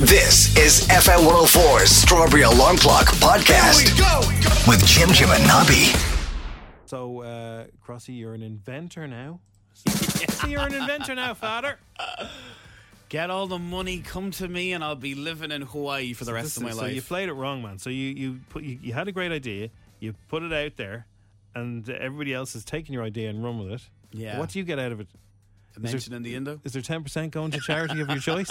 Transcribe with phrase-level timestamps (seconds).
[0.00, 3.86] This is FM 104's Strawberry Alarm Clock Podcast
[4.68, 5.92] with Jim Jim and Nobby.
[6.84, 9.40] So, uh, Crossy, you're an inventor now.
[9.74, 11.78] so you're an inventor now, Father.
[13.08, 16.34] Get all the money, come to me, and I'll be living in Hawaii for the
[16.34, 16.90] rest This of my is- life.
[16.90, 17.78] So you played it wrong, man.
[17.78, 21.06] So you you put you, you had a great idea, you put it out there,
[21.54, 23.82] and everybody else has taken your idea and run with it.
[24.12, 24.38] Yeah.
[24.38, 25.08] What do you get out of it?
[25.78, 26.60] Mention in the Indo.
[26.64, 28.50] Is there ten percent going to charity of your choice?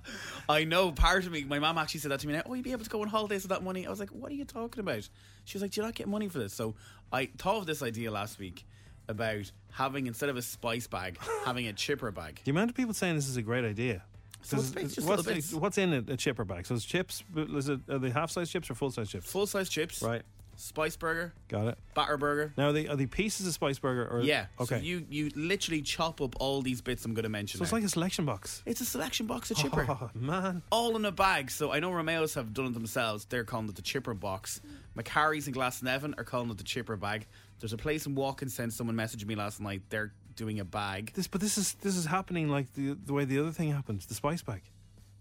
[0.48, 2.64] I know part of me, my mom actually said that to me now, oh, you'd
[2.64, 3.86] be able to go on holidays with that money.
[3.86, 5.08] I was like, what are you talking about?
[5.44, 6.54] She was like, do you not get money for this?
[6.54, 6.74] So
[7.12, 8.64] I thought of this idea last week
[9.08, 12.40] about having, instead of a spice bag, having a chipper bag.
[12.44, 14.04] The amount of people saying this is a great idea.
[14.42, 16.64] So it's what's, what's in a, a chipper bag?
[16.64, 17.22] So it's chips.
[17.36, 19.30] Is it are they half size chips or full size chips?
[19.30, 20.22] Full size chips, Right,
[20.60, 21.78] spice burger, got it.
[21.94, 22.52] batter burger.
[22.56, 24.46] Now are they are they pieces of spice burger or Yeah.
[24.60, 24.78] Okay.
[24.78, 27.58] So you, you literally chop up all these bits I'm going to mention.
[27.58, 27.78] So it's now.
[27.78, 28.62] like a selection box.
[28.66, 29.86] it's a selection box of chipper.
[29.88, 30.62] Oh man.
[30.70, 31.50] all in a bag.
[31.50, 33.24] So I know Romeo's have done it themselves.
[33.24, 34.60] They're calling it the chipper box.
[34.96, 37.26] Macari's and Glasnevin are calling it the chipper bag.
[37.58, 38.72] There's a place in Walkinstown.
[38.72, 39.82] Someone messaged me last night.
[39.90, 41.12] They're doing a bag.
[41.14, 44.00] This, but this is this is happening like the the way the other thing happened.
[44.02, 44.62] The spice bag.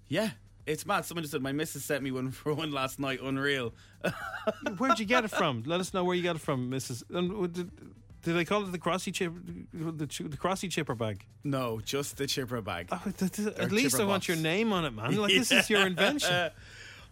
[0.08, 0.32] Yeah,
[0.66, 1.06] it's mad.
[1.06, 3.20] Someone just said my missus sent me one for one last night.
[3.22, 3.74] Unreal.
[4.78, 5.64] Where'd you get it from?
[5.66, 7.04] Let us know where you got it from, Mrs.
[7.10, 7.72] And did,
[8.24, 9.34] did they call it the crossy chip,
[9.74, 11.26] the, ch- the crossy chipper bag?
[11.44, 12.90] No, just the chipper bag.
[12.92, 15.16] Oh, th- th- at least I want your name on it, man.
[15.16, 16.52] Like this is your invention.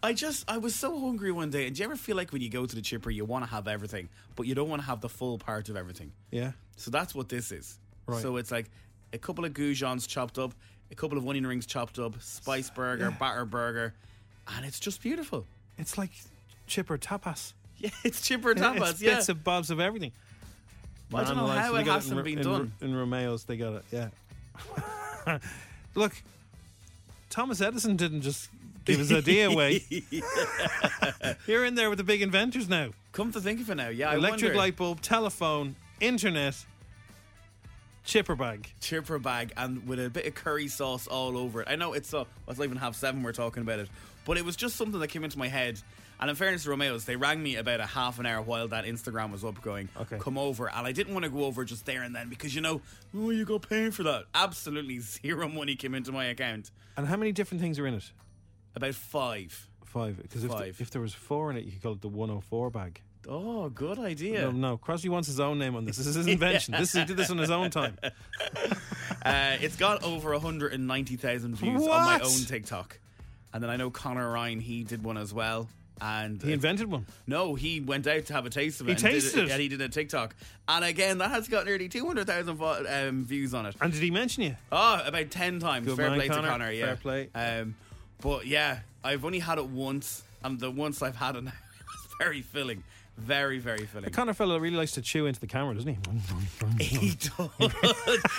[0.04, 1.66] I just I was so hungry one day.
[1.66, 3.50] And do you ever feel like when you go to the chipper, you want to
[3.50, 6.12] have everything, but you don't want to have the full part of everything?
[6.30, 6.52] Yeah.
[6.76, 7.80] So that's what this is.
[8.06, 8.22] Right.
[8.22, 8.70] So it's like
[9.14, 10.54] a couple of goujons chopped up,
[10.92, 13.94] a couple of onion rings chopped up, spice burger, batter burger,
[14.56, 15.46] and it's just beautiful.
[15.78, 16.12] It's like
[16.66, 17.54] chipper tapas.
[17.78, 18.92] Yeah, it's chipper tapas.
[18.92, 20.12] It's yeah, bits and bobs of everything.
[21.14, 22.74] I don't know how it hasn't in, been in, done.
[22.82, 23.86] In Romeo's, they got it.
[23.92, 25.40] Yeah.
[25.96, 26.14] Look,
[27.30, 28.50] Thomas Edison didn't just
[28.84, 29.84] give his idea away.
[31.46, 32.90] You're in there with the big inventors now.
[33.14, 36.56] Come to think of it now, yeah, Electric light bulb, telephone, internet,
[38.08, 38.72] chipper bag.
[38.82, 41.68] chipper bag and with a bit of curry sauce all over it.
[41.70, 43.90] I know it's uh, well, it's not even half seven we're talking about it,
[44.26, 45.80] but it was just something that came into my head.
[46.20, 48.86] And in fairness to Romeo's, they rang me about a half an hour while that
[48.86, 50.18] Instagram was up going, Okay.
[50.18, 50.68] come over.
[50.68, 52.82] And I didn't want to go over just there and then because, you know,
[53.16, 54.24] oh, you got paying for that.
[54.34, 56.72] Absolutely zero money came into my account.
[56.96, 58.12] And how many different things are in it?
[58.76, 59.68] About five.
[59.86, 60.20] Five.
[60.20, 62.72] Because if, the- if there was four in it, you could call it the 104
[62.72, 63.00] bag.
[63.28, 64.42] Oh, good idea.
[64.44, 64.78] No, no.
[64.78, 65.98] Crosby wants his own name on this.
[65.98, 66.74] This is his invention.
[66.78, 67.98] This he did this on his own time.
[69.26, 72.98] Uh, it's got over 190,000 views on my own TikTok.
[73.54, 75.68] And then I know Connor Ryan, he did one as well.
[76.00, 77.08] And He invented one.
[77.26, 78.92] No, he went out to have a taste of it.
[79.02, 79.48] He and did tasted it?
[79.50, 80.34] Yeah, he did a TikTok.
[80.70, 83.76] And again, that has got nearly 200,000 vo- um, views on it.
[83.82, 84.56] And did he mention you?
[84.72, 85.88] Oh, about 10 times.
[85.88, 86.42] Good Fair man, play Connor.
[86.44, 86.86] to Connor, yeah.
[86.86, 87.30] Fair play.
[87.36, 87.76] Um,
[88.22, 90.24] but yeah, I've only had it once.
[90.44, 92.84] And the once I've had it now, it was very filling.
[93.18, 94.06] Very, very filling.
[94.06, 95.98] The Connor fellow really likes to chew into the camera, doesn't he?
[96.84, 97.50] He does.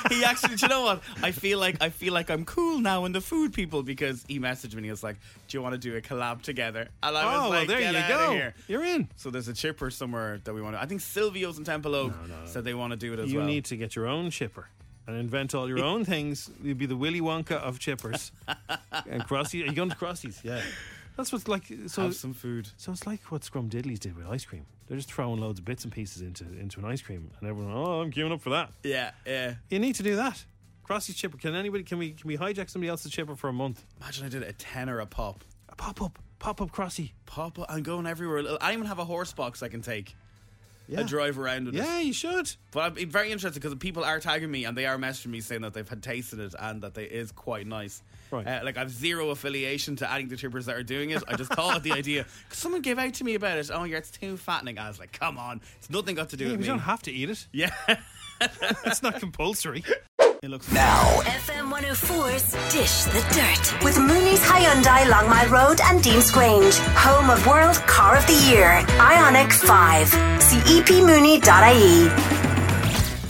[0.09, 1.03] he actually, do you know what?
[1.23, 4.39] I feel like I feel like I'm cool now in the food people because he
[4.39, 5.17] messaged me and he was like,
[5.49, 7.81] "Do you want to do a collab together?" And I was like, oh, well, there
[7.81, 8.33] "Get you go.
[8.33, 8.55] Here.
[8.69, 9.09] You're in.
[9.17, 10.81] So there's a chipper somewhere that we want to.
[10.81, 12.13] I think Silvio's in Templeogue
[12.47, 13.49] said they want to do it as You well.
[13.49, 14.69] You need to get your own chipper
[15.09, 16.49] and invent all your own things.
[16.63, 18.31] You'd be the Willy Wonka of chippers.
[19.11, 20.39] and Crossy, are you going to Crossy's?
[20.45, 20.61] Yeah.
[21.19, 21.65] That's what's like.
[21.65, 22.69] Uh, so, have some food.
[22.77, 24.65] so it's like what Scrumdiddlys did with ice cream.
[24.87, 27.75] They're just throwing loads of bits and pieces into into an ice cream, and everyone,
[27.75, 28.71] oh, I'm queuing up for that.
[28.85, 29.55] Yeah, yeah.
[29.69, 30.45] You need to do that.
[30.89, 31.37] Crossy's chipper.
[31.37, 31.83] Can anybody?
[31.83, 32.13] Can we?
[32.13, 33.85] Can we hijack somebody else's chipper for a month?
[34.01, 35.43] Imagine I did a tenner a pop.
[35.69, 37.11] A pop up, pop up Crossy.
[37.27, 37.67] Pop up.
[37.69, 38.45] I'm going everywhere.
[38.61, 40.15] I even have a horse box I can take.
[40.87, 41.01] Yeah.
[41.01, 41.79] A drive around with it.
[41.79, 42.51] Yeah, you should.
[42.71, 45.41] But I'd be very interested because people are tagging me and they are messaging me
[45.43, 48.03] saying that they've had tasted it and that it is quite nice.
[48.31, 48.47] Right.
[48.47, 51.23] Uh, like I've zero affiliation to adding the trippers that are doing it.
[51.29, 52.25] I just call it the idea.
[52.49, 53.71] 'Cause someone gave out to me about it.
[53.73, 54.79] Oh, yeah, it's too fattening.
[54.79, 56.69] I was like, come on, it's nothing got to do Yeah, with we me.
[56.69, 57.47] don't have to eat it.
[57.53, 57.71] yeah,
[58.85, 59.83] It's not compulsory.
[60.43, 63.83] it looks Now, FM 104's Dish the Dirt.
[63.85, 66.79] With Mooney's Hyundai Long Mile Road and Deansgrange.
[66.97, 68.81] Home of World Car of the Year.
[68.99, 70.43] Ioniq 5.
[70.43, 72.38] See E epmooney.ie.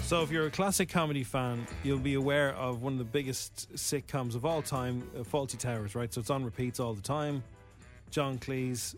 [0.09, 3.71] So, if you're a classic comedy fan, you'll be aware of one of the biggest
[3.75, 6.11] sitcoms of all time, uh, Fawlty Towers, right?
[6.11, 7.45] So it's on repeats all the time.
[8.11, 8.95] John Cleese,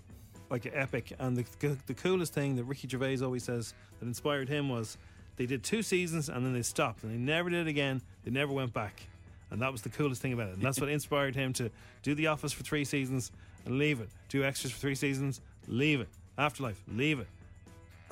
[0.51, 1.13] like epic.
[1.19, 4.99] And the, the coolest thing that Ricky Gervais always says that inspired him was
[5.35, 8.01] they did two seasons and then they stopped and they never did it again.
[8.23, 9.03] They never went back.
[9.51, 10.55] And that was the coolest thing about it.
[10.55, 11.73] And that's what inspired him to
[12.05, 13.33] do The Office for three seasons
[13.67, 14.11] and leave it.
[14.29, 16.09] Do extras for three seasons, leave it.
[16.39, 17.27] Afterlife, leave it.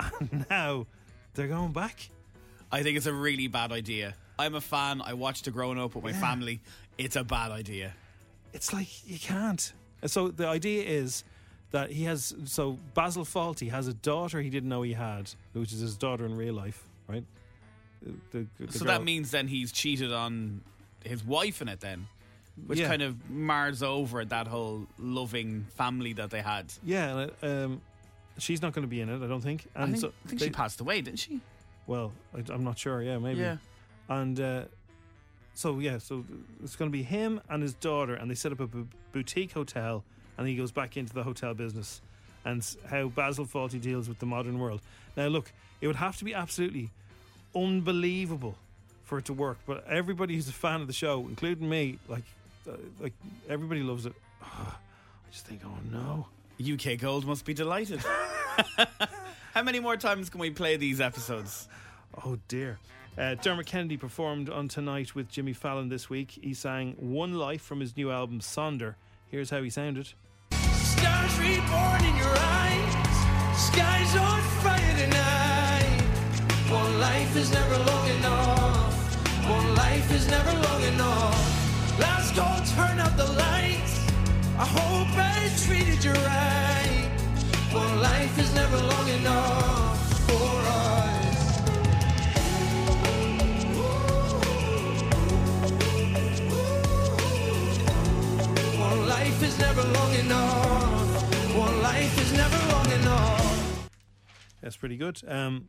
[0.19, 0.85] And now
[1.33, 2.09] they're going back.
[2.71, 4.15] I think it's a really bad idea.
[4.37, 5.01] I'm a fan.
[5.03, 6.59] I watched it growing up with my family.
[6.97, 7.93] It's a bad idea.
[8.53, 9.73] it's like you can't.
[10.05, 11.23] So the idea is
[11.71, 15.71] that he has so Basil Fawlty has a daughter he didn't know he had, which
[15.73, 17.23] is his daughter in real life, right?
[18.31, 20.61] The- the So girl- that means then he's cheated on
[21.03, 22.07] his wife in it then.
[22.65, 22.87] Which Yeah.
[22.89, 26.73] kind of mars over that whole loving family that they had.
[26.83, 27.81] yeah, um,
[28.37, 29.67] she's not going to be in it, I don't think.
[29.75, 31.39] And I think, so I think they- she passed away, didn't she?
[31.89, 33.01] Well, I, am not sure.
[33.01, 33.39] Yeah, maybe.
[33.39, 33.57] Yeah.
[34.09, 34.65] And uh,
[35.55, 36.23] so yeah, so
[36.63, 38.67] it's going to be him and his daughter, and they set up a
[39.11, 40.03] boutique hotel,
[40.37, 42.01] and he goes back into the hotel business,
[42.45, 44.81] and how Basil Fawlty deals with the modern world.
[45.17, 45.51] Now, look,
[45.81, 46.91] it would have to be absolutely
[47.55, 48.55] unbelievable
[49.05, 52.23] for it to work, but everybody who's a fan of the show, including me, like,
[52.69, 53.13] uh, like
[53.49, 54.13] everybody loves it.
[54.43, 56.27] I just think, oh no.
[56.61, 58.03] UK Gold must be delighted.
[59.53, 61.67] How many more times can we play these episodes?
[62.23, 62.77] Oh dear.
[63.17, 66.39] Uh, Dermot Kennedy performed on Tonight with Jimmy Fallon this week.
[66.41, 68.95] He sang One Life from his new album Sonder.
[69.27, 70.13] Here's how he sounded.
[70.51, 73.59] Stars reborn in your eyes.
[73.59, 76.01] Skies on fire tonight.
[76.69, 79.49] One life is never long enough.
[79.49, 81.99] One life is never long enough.
[81.99, 84.07] Last call, turn up the lights.
[84.59, 86.98] I hope I treated you right.
[87.71, 91.59] One life is never long enough for us.
[98.79, 101.55] One life is never long enough.
[101.55, 103.89] One life is never long enough.
[104.61, 105.21] That's pretty good.
[105.27, 105.67] Um,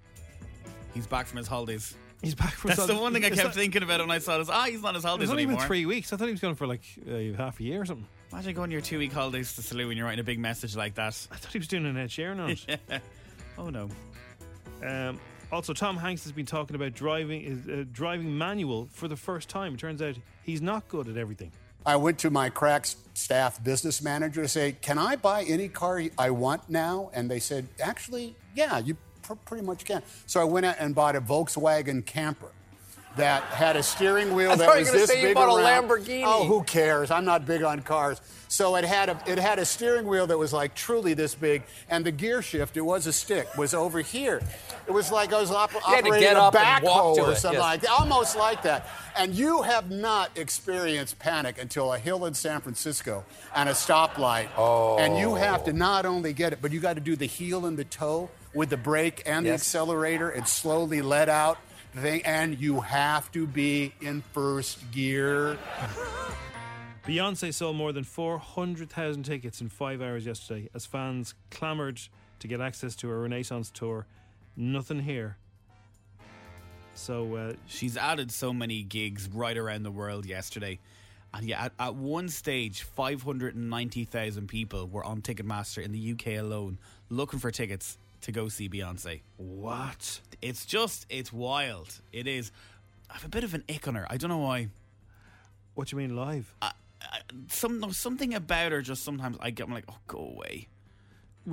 [0.95, 1.95] He's back from his holidays.
[2.23, 2.69] he's back from.
[2.71, 4.49] That's the one thing I kept that- thinking about when I saw this.
[4.49, 5.61] Ah, he's not on his It holidays was only anymore.
[5.61, 6.13] been three weeks.
[6.13, 8.09] I thought he was going for like uh, half a year or something.
[8.33, 10.77] Imagine going on your two week holidays to Salou and you're writing a big message
[10.77, 11.27] like that.
[11.31, 13.03] I thought he was doing an Ed Sheeran on it.
[13.59, 13.91] Oh no.
[14.83, 15.21] Um,
[15.53, 19.75] also, Tom Hanks has been talking about driving uh, driving manual for the first time.
[19.75, 21.53] It turns out he's not good at everything.
[21.85, 26.03] I went to my crack staff business manager to say, "Can I buy any car
[26.17, 30.45] I want now?" And they said, "Actually, yeah, you pr- pretty much can." So I
[30.45, 32.53] went out and bought a Volkswagen camper
[33.17, 35.89] that had a steering wheel that was this say you big around.
[35.89, 36.23] Lamborghini.
[36.25, 37.11] Oh, who cares?
[37.11, 38.21] I'm not big on cars.
[38.49, 41.63] So it had a it had a steering wheel that was like truly this big,
[41.89, 44.41] and the gear shift it was a stick was over here.
[44.87, 47.61] It was like I was op- operating a up and walk backhoe or something yes.
[47.61, 48.89] like that, almost like that.
[49.17, 54.49] And you have not experienced panic until a hill in San Francisco and a stoplight.
[54.57, 54.99] Oh.
[54.99, 55.75] And you have to oh.
[55.75, 58.71] not only get it, but you got to do the heel and the toe with
[58.71, 61.59] the brake and the accelerator and slowly let out
[61.93, 62.23] thing.
[62.25, 65.59] And you have to be in first gear.
[67.07, 72.01] Beyonce sold more than 400,000 tickets in five hours yesterday as fans clamoured
[72.41, 74.07] to get access to her Renaissance tour.
[74.57, 75.37] Nothing here.
[76.95, 80.79] So, uh, She's added so many gigs right around the world yesterday.
[81.33, 86.79] And yeah, at, at one stage, 590,000 people were on Ticketmaster in the UK alone
[87.09, 89.21] looking for tickets to go see Beyonce.
[89.37, 90.21] what?
[90.43, 92.01] It's just, it's wild.
[92.13, 92.53] It is.
[93.11, 94.07] I have a bit of an ick on her.
[94.09, 94.69] I don't know why.
[95.75, 96.55] What do you mean live?
[97.49, 100.69] Some no, something about her just sometimes I get I'm like, oh, go away.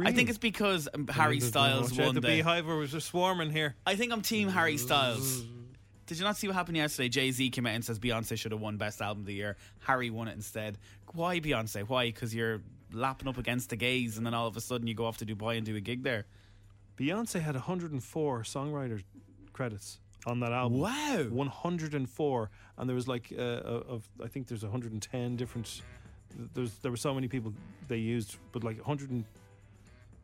[0.06, 2.28] I think it's because um, Harry Styles won the the.
[2.28, 3.76] beehive was just swarming here.
[3.86, 5.44] I think I'm Team Harry Styles.
[6.06, 7.10] Did you not see what happened yesterday?
[7.10, 9.58] Jay Z came out and says Beyonce should have won Best Album of the Year.
[9.80, 10.78] Harry won it instead.
[11.14, 11.88] Why Beyonce?
[11.88, 12.08] Why?
[12.08, 12.62] Because you're
[12.94, 15.26] lapping up against the gays, and then all of a sudden you go off to
[15.26, 16.26] Dubai and do a gig there.
[16.98, 19.04] Beyonce had 104 songwriter
[19.54, 20.80] credits on that album.
[20.80, 21.26] Wow.
[21.30, 25.82] 104, and there was like uh, of I think there's 110 different.
[26.54, 27.54] There's there were so many people
[27.88, 29.26] they used, but like 100 and,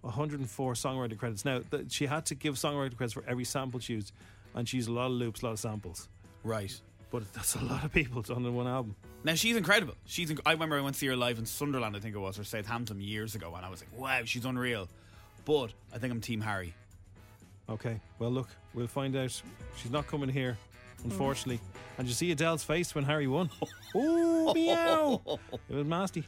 [0.02, 1.46] 104 songwriter credits.
[1.46, 4.12] Now th- she had to give songwriter credits for every sample she used,
[4.56, 6.10] and she used a lot of loops, a lot of samples.
[6.44, 6.80] Right.
[7.10, 8.96] But that's a lot of people done in one album.
[9.24, 9.94] Now she's incredible.
[10.06, 10.32] She's.
[10.32, 11.96] Inc- I remember I went to see her live in Sunderland.
[11.96, 14.90] I think it was or Southampton years ago, and I was like, "Wow, she's unreal."
[15.46, 16.74] But I think I'm Team Harry.
[17.70, 19.42] Okay, well look, we'll find out.
[19.78, 20.58] She's not coming here,
[21.04, 21.58] unfortunately.
[21.58, 21.80] Mm.
[22.00, 23.50] And you see Adele's face when Harry won.
[23.96, 25.22] Ooh, meow!
[25.70, 26.24] It was nasty.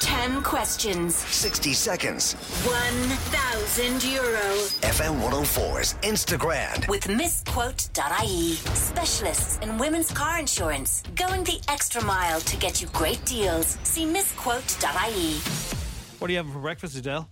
[0.00, 2.34] 10 questions, 60 seconds.
[2.34, 4.40] 1,000 euro.
[4.82, 6.86] FM 104's Instagram.
[6.88, 8.54] With misquote.ie.
[8.74, 11.02] Specialists in women's car insurance.
[11.14, 13.78] Going the extra mile to get you great deals.
[13.84, 15.79] See misquote.ie.
[16.20, 17.28] What are you having for breakfast, Adele?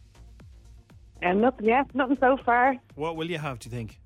[1.23, 2.75] Um, nothing, yeah, nothing so far.
[2.95, 4.00] What will you have, do you think?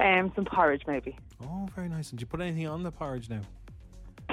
[0.00, 1.16] Um, some porridge maybe.
[1.42, 2.10] Oh, very nice.
[2.10, 3.42] And do you put anything on the porridge now?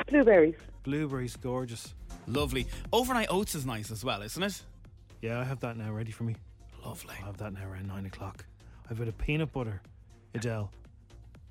[0.10, 0.56] Blueberries.
[0.84, 1.94] Blueberries, gorgeous.
[2.28, 2.68] Lovely.
[2.92, 4.62] Overnight oats is nice as well, isn't it?
[5.22, 6.36] Yeah, I have that now ready for me.
[6.86, 7.16] Lovely.
[7.20, 8.46] I'll have that now around nine o'clock.
[8.90, 9.82] I've got a peanut butter,
[10.34, 10.70] Adele,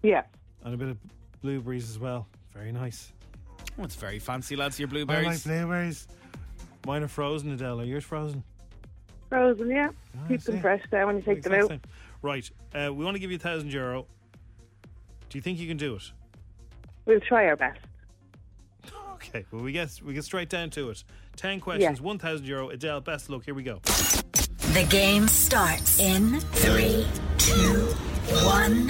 [0.03, 0.23] Yeah.
[0.65, 0.99] and a bit of
[1.43, 2.27] blueberries as well.
[2.55, 3.12] Very nice.
[3.79, 4.79] Oh, it's very fancy, lads.
[4.79, 5.27] Your I blueberries.
[5.27, 6.07] like blueberries.
[6.87, 7.81] Mine are frozen, Adele.
[7.81, 8.43] Are yours frozen?
[9.29, 9.89] Frozen, yeah.
[10.17, 11.69] Ah, Keep them fresh there when you take them out.
[11.69, 11.81] same.
[12.23, 12.51] Right.
[12.75, 14.07] Uh, we want to give you a thousand euro.
[15.31, 16.12] Do you think you can do it?
[17.07, 17.81] We'll try our best.
[19.15, 19.45] Okay.
[19.53, 21.05] Well, we get we get straight down to it.
[21.37, 22.71] Ten questions, one thousand euro.
[22.71, 23.45] Adele, best of luck.
[23.45, 23.79] Here we go.
[23.85, 27.07] The game starts in three,
[27.39, 27.85] two,
[28.45, 28.89] one.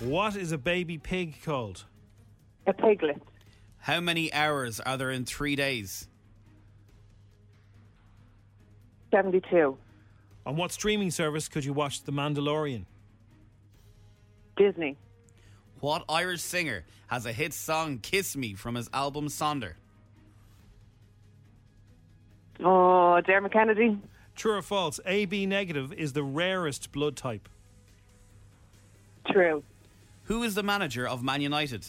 [0.00, 1.86] What is a baby pig called?
[2.66, 3.22] A piglet.
[3.78, 6.08] How many hours are there in three days?
[9.12, 9.76] 72.
[10.44, 12.86] On what streaming service could you watch The Mandalorian?
[14.56, 14.96] Disney.
[15.78, 19.74] What Irish singer has a hit song "Kiss Me" from his album Sonder?
[22.64, 23.98] Oh, Dermot Kennedy.
[24.34, 24.98] True or false?
[25.04, 27.48] AB negative is the rarest blood type.
[29.30, 29.62] True.
[30.24, 31.86] Who is the manager of Man United?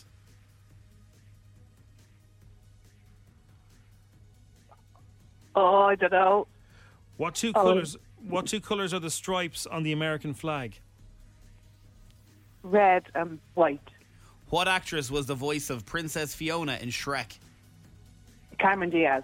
[5.56, 6.48] Oh, I don't know.
[7.18, 7.62] What two Oh.
[7.62, 7.98] colors?
[8.28, 10.80] What two colors are the stripes on the American flag?
[12.64, 13.82] Red and white.
[14.50, 17.38] What actress was the voice of Princess Fiona in Shrek?
[18.60, 19.24] Cameron Diaz.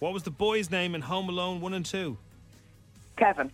[0.00, 2.18] What was the boy's name in Home Alone one and two?
[3.16, 3.50] Kevin.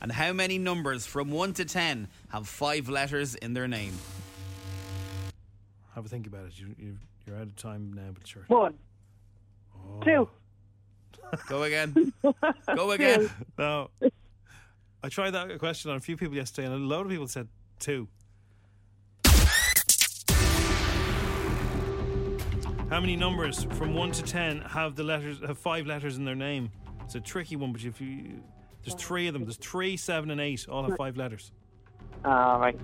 [0.00, 3.94] And how many numbers from 1 to 10 have five letters in their name?
[5.94, 6.52] Have a think about it.
[6.58, 8.42] You, you, you're out of time now, but sure.
[8.48, 8.74] One.
[9.74, 10.00] Oh.
[10.02, 10.28] Two.
[11.48, 12.12] Go again.
[12.74, 13.30] Go again.
[13.58, 13.90] No.
[15.02, 17.48] I tried that question on a few people yesterday, and a load of people said
[17.78, 18.08] two.
[22.88, 26.36] How many numbers from one to ten have the letters have five letters in their
[26.36, 26.70] name?
[27.04, 28.42] It's a tricky one, but if you
[28.84, 29.44] there's three of them.
[29.44, 30.68] There's three, seven, and eight.
[30.68, 31.50] All have five letters.
[32.24, 32.78] All right.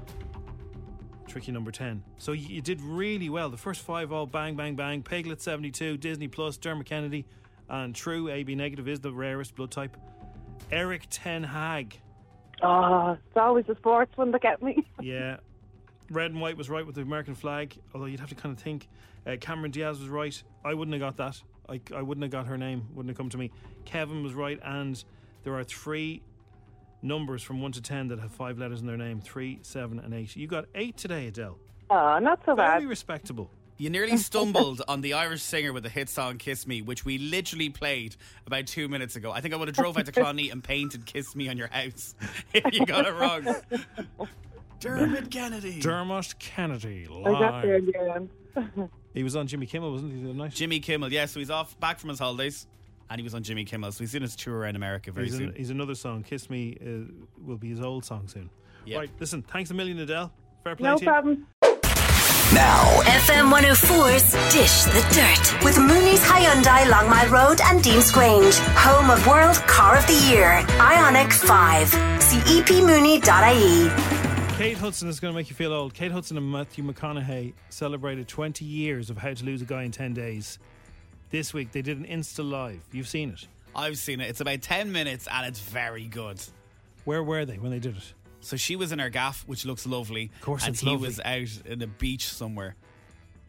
[1.28, 2.02] Tricky number ten.
[2.18, 3.48] So you, you did really well.
[3.50, 5.02] The first five all bang, bang, bang.
[5.04, 7.24] Piglet seventy two, Disney Plus, Dermot Kennedy,
[7.68, 9.96] and True AB negative is the rarest blood type.
[10.70, 11.98] Erik Ten Hag.
[12.62, 14.86] Oh, it's always the sports one that get me.
[15.02, 15.38] Yeah.
[16.10, 18.62] Red and white was right with the American flag, although you'd have to kind of
[18.62, 18.86] think.
[19.26, 20.40] Uh, Cameron Diaz was right.
[20.64, 21.42] I wouldn't have got that.
[21.68, 22.86] I, I wouldn't have got her name.
[22.94, 23.50] Wouldn't have come to me.
[23.86, 25.02] Kevin was right, and
[25.42, 26.22] there are three
[27.00, 30.12] numbers from one to ten that have five letters in their name: three, seven, and
[30.12, 30.36] eight.
[30.36, 31.56] You got eight today, Adele.
[31.88, 32.84] Oh, not so Very bad.
[32.88, 33.50] respectable.
[33.82, 37.18] You nearly stumbled on the Irish singer with the hit song "Kiss Me," which we
[37.18, 38.14] literally played
[38.46, 39.32] about two minutes ago.
[39.32, 41.66] I think I would have drove out to Clonee and painted "Kiss Me" on your
[41.66, 42.14] house
[42.54, 43.56] if you got it wrong.
[44.78, 45.80] Dermot Kennedy.
[45.80, 47.08] Dermot Kennedy.
[47.10, 47.88] I got there Live.
[47.88, 48.88] in the end.
[49.14, 50.20] He was on Jimmy Kimmel, wasn't he?
[50.22, 50.52] The other night?
[50.52, 51.12] Jimmy Kimmel.
[51.12, 52.68] Yeah, so he's off back from his holidays,
[53.10, 53.90] and he was on Jimmy Kimmel.
[53.90, 55.48] So he's doing his tour around America very He's, soon.
[55.48, 56.22] an, he's another song.
[56.22, 57.12] Kiss Me uh,
[57.44, 58.48] will be his old song soon.
[58.86, 58.98] Yep.
[58.98, 60.32] Right, listen, thanks a million, Adele.
[60.62, 61.10] Fair play No to you.
[61.10, 61.46] problem.
[62.54, 68.58] Now, FM 104's Dish the Dirt with Mooney's Hyundai Long Mile Road and Deansgrange.
[68.76, 70.60] Home of World Car of the Year.
[70.78, 71.88] Ioniq 5.
[72.22, 74.56] See E epmooney.ie.
[74.58, 75.94] Kate Hudson is going to make you feel old.
[75.94, 79.90] Kate Hudson and Matthew McConaughey celebrated 20 years of How to Lose a Guy in
[79.90, 80.58] 10 Days.
[81.30, 82.82] This week they did an Insta Live.
[82.92, 83.46] You've seen it.
[83.74, 84.28] I've seen it.
[84.28, 86.38] It's about 10 minutes and it's very good.
[87.04, 88.12] Where were they when they did it?
[88.42, 90.30] So she was in her gaff, which looks lovely.
[90.36, 91.06] Of course and it's he lovely.
[91.08, 92.74] was out in a beach somewhere.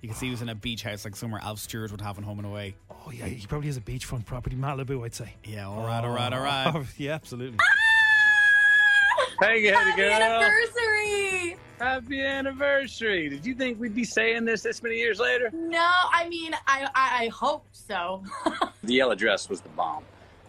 [0.02, 2.18] You can see he was in a beach house, like somewhere Alf Stewart would have
[2.18, 2.76] in Home and Away.
[2.92, 5.34] Oh, yeah, he probably has a beachfront property, Malibu, I'd say.
[5.46, 6.72] Yeah, all right, all right, all right.
[6.76, 7.58] Oh, yeah, absolutely.
[9.40, 10.12] Hey, Happy girl.
[10.12, 11.58] anniversary!
[11.80, 13.30] Happy anniversary.
[13.30, 15.50] Did you think we'd be saying this this many years later?
[15.54, 18.24] No, I mean, I I, I hope so.
[18.84, 20.04] The yellow dress was the bomb.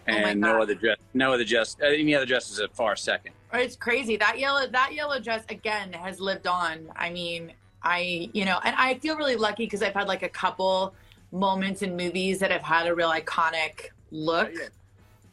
[0.09, 2.67] Oh my And no other dress, no other dress, uh, any other dress is a
[2.67, 3.31] far second.
[3.57, 4.17] It's crazy.
[4.17, 6.89] That yellow that yellow dress again has lived on.
[6.95, 10.29] I mean, I you know, and I feel really lucky because I've had like a
[10.29, 10.93] couple
[11.31, 14.53] moments in movies that have had a real iconic look.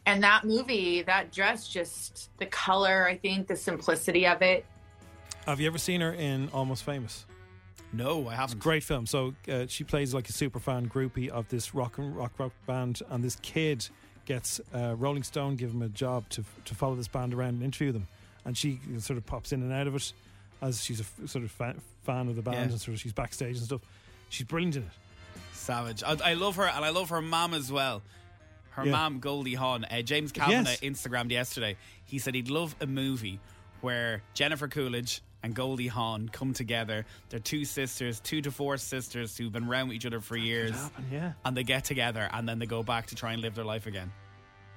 [0.05, 4.65] And that movie, that dress, just the color, I think, the simplicity of it.
[5.45, 7.25] Have you ever seen her in Almost Famous?
[7.93, 8.59] No, I haven't.
[8.59, 9.05] Great film.
[9.05, 12.51] So uh, she plays like a super fan groupie of this rock and rock rock
[12.65, 13.87] band, and this kid
[14.25, 17.63] gets uh, Rolling Stone give him a job to to follow this band around and
[17.63, 18.07] interview them,
[18.45, 20.13] and she sort of pops in and out of it
[20.61, 21.75] as she's a f- sort of fa-
[22.05, 22.61] fan of the band Yeah.
[22.63, 23.81] and sort of she's backstage and stuff.
[24.29, 24.89] She's brilliant in it.
[25.53, 26.03] Savage.
[26.03, 28.01] I, I love her, and I love her mom as well.
[28.71, 28.91] Her Yeah.
[28.91, 29.85] mom, Goldie Hawn.
[29.85, 30.79] Uh, James Calvin Yes.
[30.81, 31.75] Instagrammed yesterday.
[32.05, 33.39] He said he'd love a movie
[33.81, 37.05] where Jennifer Coolidge and Goldie Hawn come together.
[37.29, 40.71] They're two sisters, two divorced sisters who've been around with each other for years.
[40.71, 41.33] happen, yeah.
[41.45, 43.85] And they get together, and then they go back to try and live their life
[43.85, 44.11] again.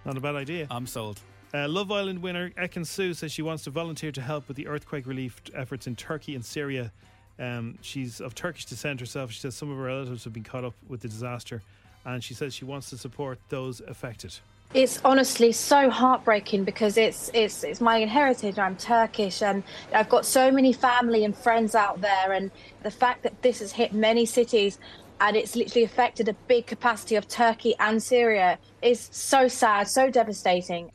[0.05, 0.67] Not a bad idea.
[0.71, 1.21] I'm sold.
[1.55, 5.07] Uh, Love Island winner Ekin-Su says she wants to volunteer to help with the earthquake
[5.07, 6.93] relief efforts in Turkey and Syria.
[7.39, 9.31] Um, she's of Turkish descent herself.
[9.31, 11.63] She says some of her relatives have been caught up with the disaster,
[12.05, 14.35] and she says she wants to support those affected.
[14.75, 18.59] It's honestly so heartbreaking because it's it's it's my heritage.
[18.59, 22.51] I'm Turkish and I've got so many family and friends out there and
[22.83, 24.79] the fact that this has hit many cities
[25.21, 30.11] and it's literally affected a big capacity of Turkey and Syria is so sad, so
[30.11, 30.91] devastating.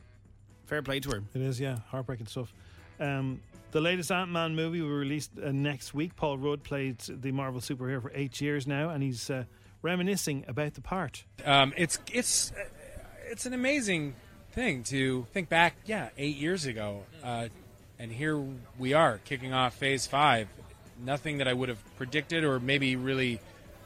[0.66, 1.22] Fair play to her.
[1.34, 2.54] It is, yeah, heartbreaking stuff.
[3.00, 3.40] Um,
[3.72, 6.14] the latest Ant Man movie will be released uh, next week.
[6.14, 9.44] Paul Rudd played the Marvel superhero for eight years now, and he's uh,
[9.80, 11.24] reminiscing about the part.
[11.44, 12.64] Um, it's it's uh,
[13.32, 14.14] it's an amazing
[14.52, 15.74] thing to think back.
[15.86, 17.48] Yeah, eight years ago, uh,
[17.98, 18.44] and here
[18.78, 20.48] we are kicking off Phase Five.
[21.02, 23.40] Nothing that I would have predicted or maybe really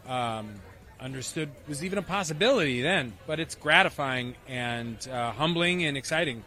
[0.09, 0.53] um,
[0.99, 3.12] understood was even a possibility then.
[3.26, 6.42] But it's gratifying and uh, humbling and exciting.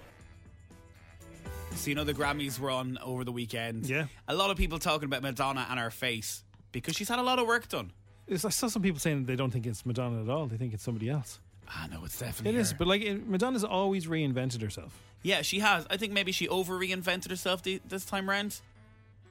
[1.76, 3.88] So you know the Grammys were on over the weekend.
[3.88, 4.08] Yeah.
[4.28, 7.40] A lot of people talking about Madonna and her face because she's had a lot
[7.40, 7.94] of work done.
[8.30, 10.48] I saw some people saying they don't think it's Madonna at all.
[10.48, 11.40] They think it's somebody else.
[11.70, 12.78] Ah, know it's definitely It is, her.
[12.78, 14.98] but like it, Madonna's always reinvented herself.
[15.22, 15.86] Yeah, she has.
[15.90, 18.60] I think maybe she over reinvented herself the, this time round.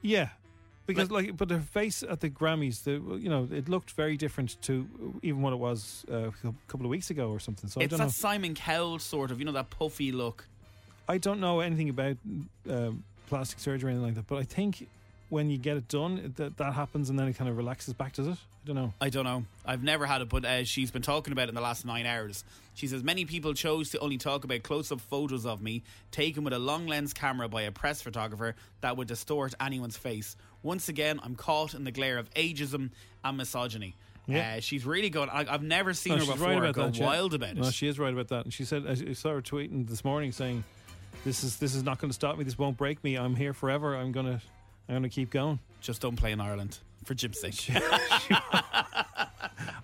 [0.03, 0.29] Yeah,
[0.87, 4.61] because like, but her face at the Grammys, the you know, it looked very different
[4.63, 4.87] to
[5.23, 7.69] even what it was uh, a couple of weeks ago or something.
[7.69, 8.11] So I it's don't that know.
[8.11, 10.47] Simon Cowell sort of, you know, that puffy look.
[11.09, 12.17] I don't know anything about
[12.71, 14.87] um, plastic surgery or anything like that, but I think
[15.29, 18.15] when you get it done, that that happens and then it kind of relaxes back.
[18.15, 18.33] Does it?
[18.65, 18.93] I don't know.
[19.01, 19.45] I don't know.
[19.65, 22.05] I've never had it, but uh, she's been talking about it in the last nine
[22.07, 22.45] hours.
[22.75, 26.53] She says many people chose to only talk about close-up photos of me taken with
[26.53, 30.37] a long lens camera by a press photographer that would distort anyone's face.
[30.63, 32.91] Once again, I'm caught in the glare of ageism
[33.25, 33.95] and misogyny.
[34.27, 34.57] Yeah.
[34.57, 35.31] Uh, she's really going.
[35.31, 37.07] I, I've never seen No, her before right about go that, yeah.
[37.07, 37.57] wild about it.
[37.57, 38.45] No, she is right about that.
[38.45, 40.63] And she said, I saw her tweeting this morning saying,
[41.25, 42.45] "This is this is not going to stop me.
[42.45, 43.17] This won't break me.
[43.17, 43.97] I'm here forever.
[43.97, 44.43] I'm gonna
[44.89, 47.69] I'm gonna keep going." Just don't play in Ireland for Jim's sake.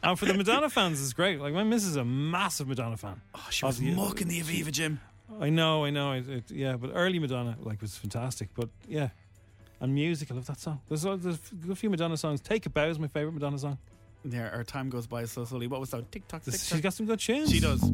[0.03, 1.41] and for the Madonna fans, it's great.
[1.41, 3.21] Like my missus is a massive Madonna fan.
[3.35, 5.01] Oh, she was Of the- mucking the Aviva Jim.
[5.41, 6.13] I know, I know.
[6.13, 8.49] It, it, yeah, but early Madonna like was fantastic.
[8.55, 9.09] But yeah,
[9.81, 10.81] and music, I love that song.
[10.89, 11.39] There's, a- there's
[11.71, 12.41] a few Madonna songs.
[12.41, 13.79] Take a Bow is my favorite Madonna song.
[14.25, 15.67] Yeah, our time goes by so slowly.
[15.67, 16.11] What was that?
[16.11, 16.77] Tick tock, tick This- tock.
[16.77, 17.51] She's got some good tunes.
[17.51, 17.91] She does.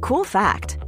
[0.00, 0.73] Cool fact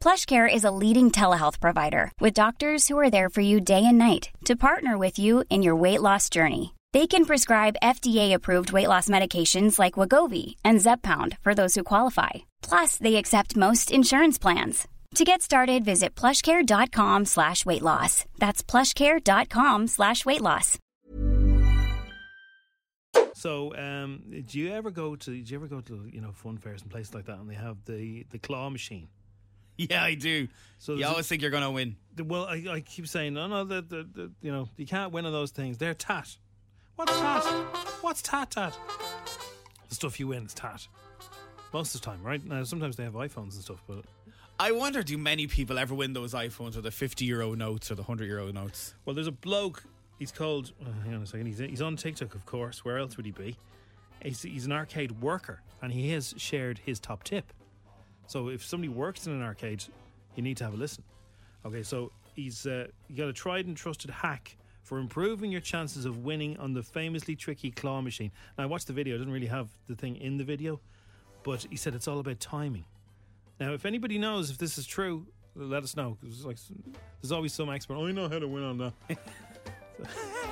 [0.00, 3.98] PlushCare is a leading telehealth provider with doctors who are there for you day and
[3.98, 6.74] night to partner with you in your weight loss journey.
[6.94, 12.30] They can prescribe FDA-approved weight loss medications like Wegovy and Zepbound for those who qualify.
[12.62, 14.88] Plus, they accept most insurance plans.
[15.16, 18.24] To get started, visit plushcare.com slash weight loss.
[18.38, 20.78] That's plushcare.com slash weight loss.
[23.34, 25.30] So, um, do you ever go to?
[25.30, 27.54] Do you ever go to you know fun fairs and places like that, and they
[27.54, 29.08] have the the claw machine?
[29.88, 30.48] Yeah, I do.
[30.78, 31.96] So you always think you're going to win.
[32.16, 33.64] The- Well, I, I keep saying no, no.
[33.64, 35.78] The, the, the you know you can't win on those things.
[35.78, 36.36] They're tat.
[36.96, 37.42] What's tat?
[38.02, 38.76] What's tat tat?
[39.88, 40.86] The stuff you win is tat.
[41.72, 42.44] Most of the time, right?
[42.44, 44.04] Now sometimes they have iPhones and stuff, but
[44.58, 47.94] I wonder, do many people ever win those iPhones or the 50 euro notes or
[47.94, 48.94] the 100 euro notes?
[49.06, 49.84] Well, there's a bloke.
[50.18, 50.72] He's called.
[50.82, 51.46] Uh, hang on a second.
[51.46, 52.84] He's he's on TikTok, of course.
[52.84, 53.56] Where else would he be?
[54.22, 57.52] He's, he's an arcade worker, and he has shared his top tip.
[58.30, 59.82] So if somebody works in an arcade,
[60.36, 61.02] you need to have a listen.
[61.66, 66.18] Okay, so he's uh, got a tried and trusted hack for improving your chances of
[66.18, 68.30] winning on the famously tricky claw machine.
[68.56, 69.16] Now I watched the video.
[69.16, 70.78] It doesn't really have the thing in the video,
[71.42, 72.84] but he said it's all about timing.
[73.58, 76.16] Now, if anybody knows if this is true, let us know.
[76.22, 76.58] 'cause like
[77.20, 77.96] there's always some expert.
[77.96, 78.92] I know how to win on that.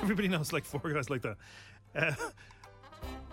[0.01, 1.37] Everybody knows like four guys like that.
[1.95, 2.11] Uh,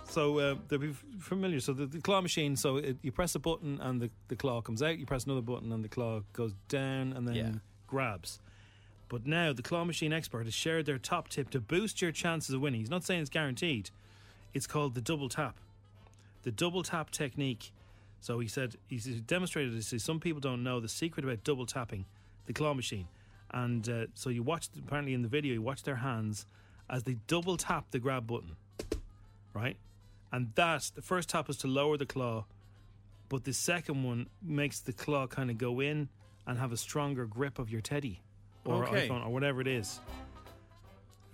[0.08, 1.60] so uh, they'll be familiar.
[1.60, 2.56] So the, the claw machine.
[2.56, 4.98] So it, you press a button and the, the claw comes out.
[4.98, 7.52] You press another button and the claw goes down and then Yeah.
[7.86, 8.40] grabs.
[9.08, 12.54] But now the claw machine expert has shared their top tip to boost your chances
[12.54, 12.80] of winning.
[12.80, 13.90] He's not saying it's guaranteed.
[14.54, 15.56] It's called the double tap.
[16.42, 17.72] The double tap technique.
[18.20, 19.94] So he said he's demonstrated this.
[20.02, 22.06] Some people don't know the secret about double tapping
[22.46, 23.06] the claw machine,
[23.52, 26.46] and uh, so you watch apparently in the video you watch their hands
[26.88, 28.56] as they double tap the grab button,
[29.52, 29.76] right?
[30.36, 32.44] And that the first tap is to lower the claw,
[33.30, 36.10] but the second one makes the claw kind of go in
[36.46, 38.20] and have a stronger grip of your teddy
[38.66, 39.08] or Okay.
[39.08, 39.98] iPhone or whatever it is.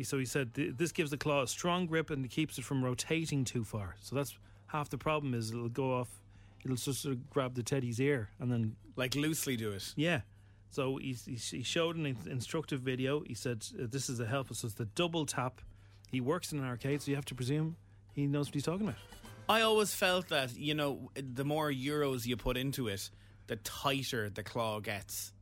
[0.03, 3.45] So he said this gives the claw a strong grip and keeps it from rotating
[3.45, 3.97] too far.
[4.01, 6.21] So that's half the problem is it'll go off,
[6.65, 9.95] it'll just sort of grab the teddy's ear and then Like loosely do it.
[9.97, 10.21] yeah.
[10.71, 13.21] So he, he, showed an instructive video.
[13.27, 14.55] He said this is a help.
[14.55, 15.61] So it's the double tap.
[16.09, 17.77] He works in an arcade, so you have to presume
[18.15, 18.99] he knows what he's talking about.
[19.49, 23.11] I always felt that, you know, the more euros you put into it,
[23.49, 25.33] the tighter the claw gets.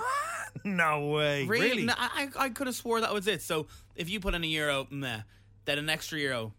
[0.64, 1.46] no way.
[1.46, 1.84] Really?
[1.84, 3.42] No, I, I could have swore that was it.
[3.42, 5.20] So if you put in a euro, meh,
[5.64, 6.54] then an extra euro,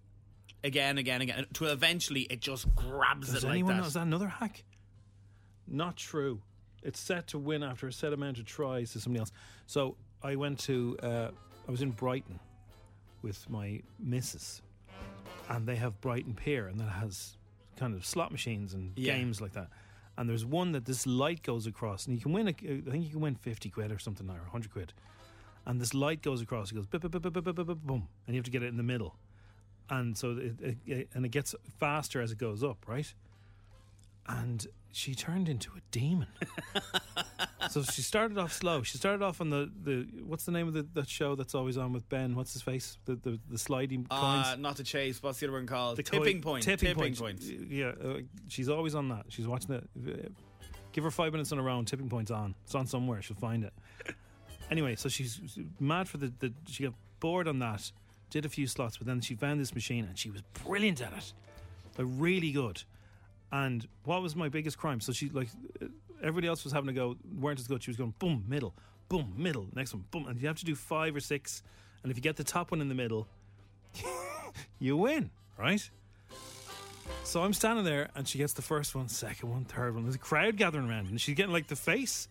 [0.64, 3.82] again, again, again, to eventually it just grabs Does it like anyone that.
[3.82, 3.88] know?
[3.88, 4.64] Is that another hack?
[5.68, 6.42] Not true.
[6.84, 9.32] It's set to win after a set amount of tries to somebody else.
[9.68, 11.30] So I went to, uh,
[11.68, 12.40] I was in Brighton
[13.22, 14.62] with my missus,
[15.56, 17.38] and they have Brighton Pier, and that has
[17.76, 19.16] kind of slot machines and Yeah.
[19.18, 19.70] games like that.
[20.18, 22.48] And there's one that this light goes across, and you can win.
[22.48, 24.94] A, I think you can win fifty quid or something, or hundred quid.
[25.66, 26.72] And this light goes across.
[26.72, 28.68] It goes bip, bip, bip, bip, bip, bip, boom, and you have to get it
[28.68, 29.16] in the middle.
[29.90, 33.14] And so it, it, it and it gets faster as it goes up, right?
[34.28, 36.28] And she turned into a demon.
[37.70, 38.84] so she started off slow.
[38.84, 41.78] She started off on the, the what's the name of the that show that's always
[41.78, 42.36] on with Ben?
[42.36, 42.98] What's his face?
[43.06, 44.60] The the, the sliding Uh, coins.
[44.60, 45.22] not to chase.
[45.24, 45.98] What's the other one called?
[45.98, 46.64] The tipping coin- point.
[46.64, 47.40] Tipping, Tipping, point.
[47.42, 47.70] point.
[47.70, 49.26] Yeah, uh, she's always on that.
[49.30, 49.90] She's watching it.
[49.98, 50.30] Uh,
[50.94, 51.78] Give her five minutes on a row.
[51.80, 52.54] and Tipping point's on.
[52.66, 53.22] It's on somewhere.
[53.22, 53.74] She'll find it.
[54.70, 55.40] Anyway, so she's
[55.80, 56.54] mad for the, the.
[56.68, 57.92] She got bored on that.
[58.30, 61.12] Did a few slots, but then she found this machine and she was brilliant at
[61.14, 61.34] it.
[61.98, 62.84] Like, really good.
[63.52, 65.02] And what was my biggest crime?
[65.02, 65.50] So she like
[66.22, 67.84] everybody else was having to go, weren't as good.
[67.84, 68.74] She was going boom middle,
[69.10, 71.64] boom middle, next one boom, and you have to do five or six.
[72.04, 73.28] And if you get the top one in the middle,
[74.80, 75.88] you win, right?
[77.24, 80.04] So I'm standing there, and she gets the first one, second one, third one.
[80.04, 82.28] There's a crowd gathering around, and she's getting like the face,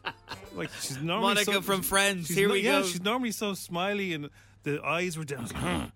[0.54, 2.86] like she's normally Monica so- from Friends, here no- we yeah, go.
[2.86, 4.30] she's normally so smiley, and
[4.62, 5.92] the eyes were down.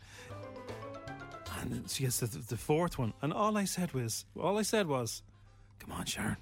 [1.64, 4.62] And then she gets the, the fourth one, and all I said was, all I
[4.62, 5.22] said was,
[5.78, 6.36] "Come on, Sharon."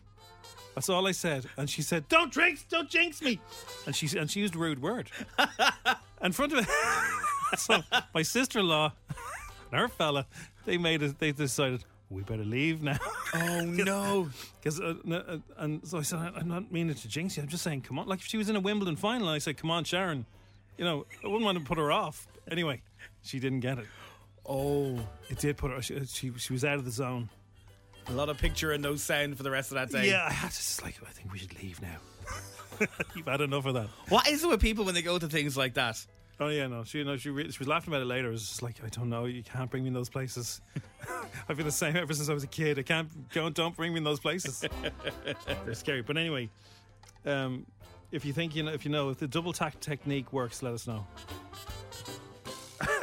[0.74, 3.40] That's all I said, and she said, "Don't drink, don't jinx me,"
[3.86, 5.10] and she and she used a rude word
[6.22, 7.58] in front of it.
[7.58, 7.82] so
[8.12, 8.92] my sister-in-law
[9.70, 10.26] and her fella,
[10.64, 11.20] they made it.
[11.20, 12.98] They decided we better leave now.
[13.32, 14.28] Oh no!
[14.60, 17.44] Because uh, uh, and so I said, I'm not meaning to jinx you.
[17.44, 18.08] I'm just saying, come on.
[18.08, 20.26] Like if she was in a Wimbledon final, I said, come on, Sharon.
[20.78, 22.26] You know, I wouldn't want to put her off.
[22.50, 22.82] Anyway,
[23.22, 23.86] she didn't get it.
[24.46, 25.82] Oh, it did put her.
[25.82, 27.28] She she, she was out of the zone.
[28.08, 30.08] A lot of picture and no sound for the rest of that day.
[30.10, 30.96] Yeah, I had to just like.
[31.06, 32.86] I think we should leave now.
[33.14, 33.88] You've had enough of that.
[34.08, 36.04] What is it with people when they go to things like that?
[36.40, 36.82] Oh yeah, no.
[36.82, 38.28] She, you know, she, re- she was laughing about it later.
[38.28, 39.26] It was just like, I don't know.
[39.26, 40.60] You can't bring me in those places.
[41.48, 42.78] I've been the same ever since I was a kid.
[42.78, 43.08] I can't.
[43.32, 44.64] Don't don't bring me in those places.
[45.64, 46.02] They're scary.
[46.02, 46.48] But anyway,
[47.24, 47.66] um,
[48.10, 50.72] if you think you know, if you know if the double tack technique works, let
[50.72, 51.06] us know.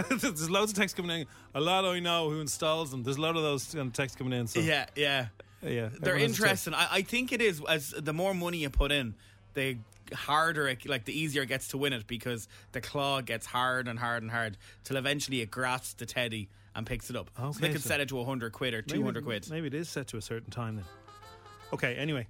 [0.17, 1.28] There's loads of texts coming in.
[1.56, 3.04] A lot I know who installs them.
[3.04, 4.48] There's a lot of those kind of texts coming in.
[4.48, 5.28] So Yeah, yeah.
[5.62, 5.89] yeah.
[6.00, 6.39] They're everyone has a tip.
[6.41, 6.74] interesting.
[6.74, 9.15] I, I think it is as the more money you put in,
[9.54, 9.78] the
[10.13, 13.88] harder, it, like the easier it gets to win it because the claw gets hard
[13.88, 17.30] and hard and hard till eventually it grasps the teddy and picks it up.
[17.38, 19.48] so they can so- set it to hundred quid or 200 Maybe- quid.
[19.52, 20.86] Maybe it is set to a certain time then.
[21.74, 22.28] Okay, anyway.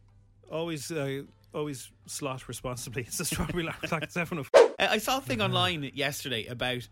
[0.51, 1.21] Always uh,
[1.53, 3.03] always slot responsibly.
[3.07, 3.69] It's a strawberry.
[3.83, 4.45] It's everyone.
[4.53, 6.87] Uh, I saw a thing online yesterday about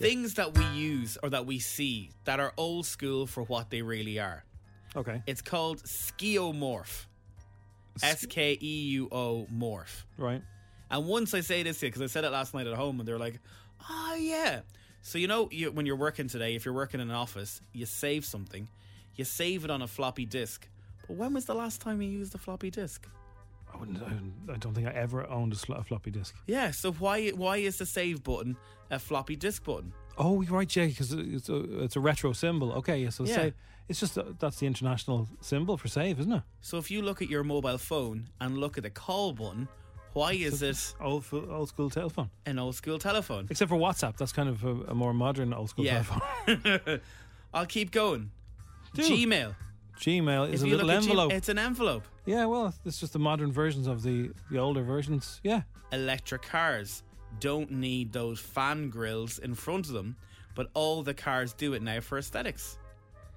[0.00, 3.82] things that we use or that we see that are old school for what they
[3.82, 4.44] really are.
[4.96, 5.22] Okay.
[5.26, 7.06] It's called skeuomorph.
[8.02, 10.04] S K E U O morph.
[10.16, 10.42] Right.
[10.90, 13.06] And once I say this here, because I said it last night at home, and
[13.06, 13.40] they're like,
[13.88, 14.60] "Oh yeah."
[15.02, 17.86] So you know, you, when you're working today, if you're working in an office, you
[17.86, 18.68] save something,
[19.16, 20.66] you save it on a floppy disk.
[21.06, 23.06] But when was the last time you used a floppy disk?
[23.72, 24.02] I wouldn't.
[24.52, 26.34] I, don't think I ever owned a, floppy disk.
[26.46, 26.70] Yeah.
[26.72, 28.56] So why why is the save button
[28.90, 29.92] a floppy disk button?
[30.18, 32.72] Oh, you're right, Jay, because it's a, it's a retro symbol.
[32.72, 33.34] Okay, yeah, so Yeah.
[33.36, 33.54] save.
[33.88, 36.42] It's just that's the international symbol for save, isn't it?
[36.60, 39.66] So if you look at your mobile phone and look at the call button,
[40.12, 42.30] why is it old old school telephone?
[42.46, 43.46] An old school telephone.
[43.50, 46.02] Except for WhatsApp, that's kind of a, a more modern old school Yeah.
[46.02, 47.00] telephone.
[47.54, 48.30] I'll keep going.
[48.94, 49.02] Do.
[49.02, 49.54] Gmail.
[49.98, 51.32] Gmail is If a little at G- envelope.
[51.32, 52.04] it's an envelope.
[52.26, 55.40] Yeah, well, it's just the modern versions of the the older versions.
[55.42, 55.62] Yeah.
[55.92, 57.02] Electric cars
[57.38, 60.16] don't need those fan grills in front of them,
[60.54, 62.78] but all the cars do it now for aesthetics.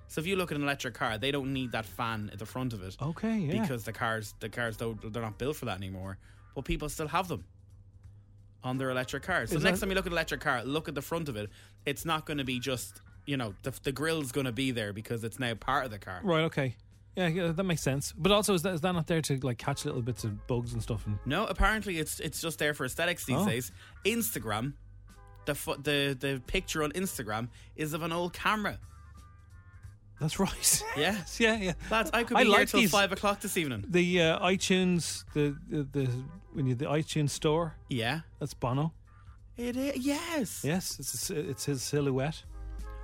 [0.08, 2.46] So if you look at an electric car, they don't need that fan at the
[2.46, 2.96] front of it.
[3.02, 3.62] Okay, yeah.
[3.62, 6.19] Because the cars, the cars don't, they're not built for that anymore.
[6.54, 7.46] But people still have them
[8.63, 9.50] on their electric cars.
[9.50, 11.30] So Is next that- time you look at an electric car, look at the front
[11.30, 11.50] of it.
[11.86, 14.93] It's not going to be just, you know, the, the grill's going to be there
[14.93, 16.19] because it's now part of the car.
[16.24, 16.43] Right.
[16.43, 16.76] Okay.
[17.15, 18.12] Yeah, yeah, that makes sense.
[18.17, 20.73] But also, is that is that not there to like catch little bits of bugs
[20.73, 21.06] and stuff?
[21.06, 23.45] And No, apparently it's it's just there for aesthetics these Oh.
[23.45, 23.71] days.
[24.04, 24.73] Instagram,
[25.45, 28.80] the fo- the the picture on Instagram is of an old camera.
[30.19, 30.84] that's right.
[30.97, 31.73] Yes, yeah, yeah.
[31.91, 33.86] Lads, I could I be here like till these- five o'clock this evening.
[33.88, 36.10] The uh, iTunes, the, the the
[36.54, 37.76] when you the iTunes store.
[37.89, 38.93] Yeah, that's Bono.
[39.58, 40.62] It is, yes.
[40.63, 42.43] Yes, it's a, it's his silhouette.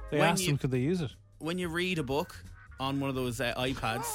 [0.09, 1.11] They When asked you- him could they use it.
[1.37, 2.43] When you read a book
[2.79, 4.07] on one of those uh, iPads,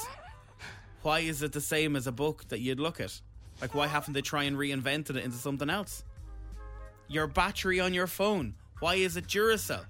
[1.01, 3.19] why is it the same as a book that you'd look at?
[3.61, 6.03] Like, why haven't they try and reinvented it into something else?
[7.07, 9.85] Your battery on your phone, why is it Duracell?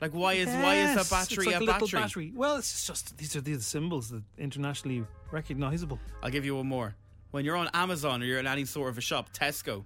[0.00, 2.00] Like, why is why is a battery like a little battery?
[2.00, 2.32] battery?
[2.34, 5.98] Well, it's just these are these symbols that internationally recognizable.
[6.22, 6.96] I'll give you one more.
[7.32, 9.84] When you're on Amazon or you're in any sort of a shop, Tesco,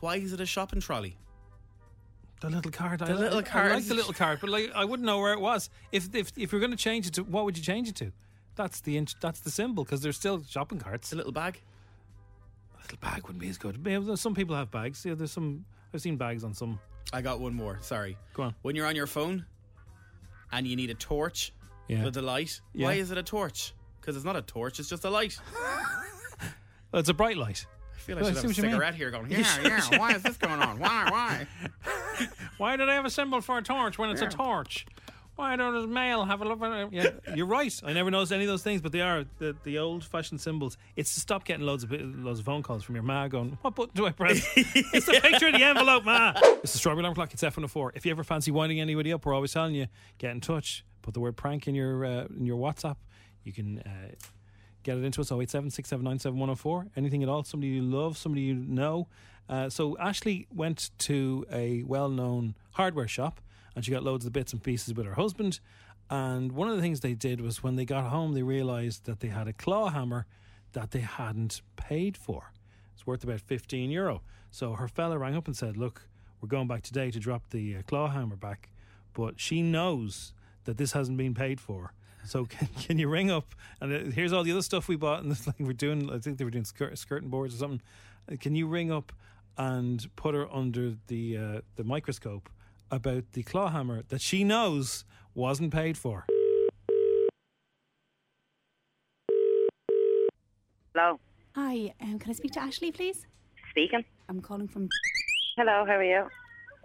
[0.00, 1.18] why is it a shopping trolley?
[2.48, 3.00] The little card.
[3.00, 3.72] The I, little card.
[3.72, 5.68] I like the little card, but like I wouldn't know where it was.
[5.90, 8.12] If if if you're going to change it to, what would you change it to?
[8.54, 11.12] That's the int- that's the symbol because there's still shopping carts.
[11.12, 11.60] A little bag.
[12.78, 13.76] A little bag wouldn't be as good.
[14.18, 15.04] Some people have bags.
[15.04, 15.64] Yeah, there's some.
[15.92, 16.78] I've seen bags on some.
[17.12, 17.78] I got one more.
[17.82, 18.16] Sorry.
[18.34, 18.54] Go on.
[18.62, 19.44] When you're on your phone
[20.52, 21.52] and you need a torch
[21.88, 22.04] Yeah.
[22.04, 22.86] with a light, Yeah.
[22.86, 23.74] why is it a torch?
[24.00, 25.36] Because it's not a torch; it's just a light.
[26.92, 27.66] Well, it's a bright light.
[27.94, 28.72] I feel like I should have a what you mean.
[28.72, 29.30] cigarette here going.
[29.32, 29.58] Yeah.
[29.64, 29.98] yeah.
[29.98, 30.78] Why is this going on?
[30.78, 31.08] Why?
[31.10, 31.46] Why?
[32.58, 34.28] Why do they have a symbol for a torch when it's Yeah.
[34.28, 34.86] a torch?
[35.36, 36.88] Why don't mail have a look at it?
[36.92, 37.78] Yeah, you're right.
[37.84, 40.78] I never noticed any of those things, but they are the, the old fashioned symbols.
[40.96, 43.74] It's to stop getting loads of loads of phone calls from your ma going, What
[43.74, 44.38] button do I press?
[44.56, 46.32] it's the picture of the envelope, ma.
[46.62, 47.34] It's the strawberry alarm clock.
[47.34, 47.90] It's F104.
[47.94, 50.86] If you ever fancy winding anybody up, we're always telling you, get in touch.
[51.02, 52.96] Put the word prank in your uh, in your WhatsApp.
[53.44, 54.14] You can uh,
[54.86, 57.42] get it into us 087 anything at all?
[57.42, 59.08] Somebody you love somebody you know.
[59.48, 63.40] Uh, so ashley went to a well-known hardware shop
[63.74, 65.58] and she got loads of bits and pieces with her husband.
[66.08, 69.20] And one of the things they did was when they got home they realized that
[69.20, 70.26] they had a claw hammer
[70.72, 72.52] that they hadn't paid for.
[72.94, 74.22] It's worth about 15 euro.
[74.52, 76.08] So her fella rang up and said look
[76.40, 78.70] we're going back today to drop the uh, claw hammer back
[79.14, 80.32] but she knows
[80.64, 81.92] that this hasn't been paid for
[82.26, 85.22] so can, can you ring up and uh, here's all the other stuff we bought
[85.22, 86.10] and this thing we're doing.
[86.10, 87.82] I think they were doing skirt, skirting boards or something.
[88.30, 89.12] Uh, Can you ring up
[89.58, 92.48] and put her under the uh, the microscope
[92.90, 96.26] about the claw hammer that she knows wasn't paid for?
[100.94, 101.20] Hello.
[101.54, 103.26] Hi, um, can I speak to Ashley, please?
[103.70, 104.04] Speaking.
[104.28, 104.88] I'm calling from.
[105.56, 106.26] Hello, how are you?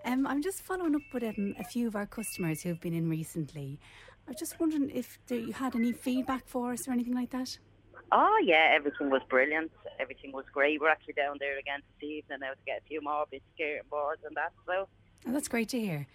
[0.05, 3.09] Um, I'm just following up with um, a few of our customers who've been in
[3.09, 3.79] recently.
[4.31, 7.57] I was just wondering if you had any feedback for us or anything like that.
[8.13, 9.73] Oh, yeah, everything was brilliant.
[9.99, 10.79] Everything was great.
[10.79, 13.81] We're actually down there again this evening now to get a few more bits skirting
[13.89, 14.53] boards and that.
[14.65, 14.87] So,
[15.27, 16.07] Oh, that's great to hear.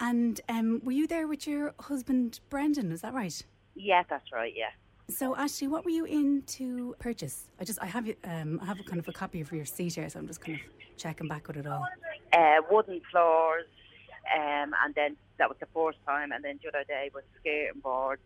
[0.00, 2.90] And um, were you there with your husband, Brendan?
[2.90, 3.38] Is that right?
[3.74, 4.70] yeah, that's right, yeah.
[5.10, 7.50] So, Ashley, what were you in to purchase?
[7.60, 9.96] I just, I have, um, I have a kind of a copy of your seat
[9.96, 11.84] here, so I'm just kind of checking back with it all.
[12.32, 13.66] Uh, wooden floors,
[14.34, 17.80] um, and then that was the first time, and then the other day was skirting
[17.80, 18.22] boards.